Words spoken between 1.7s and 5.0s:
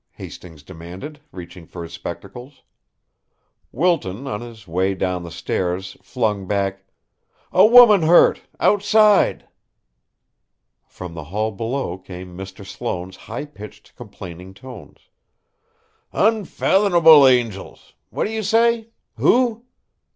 his spectacles. Wilton, on his way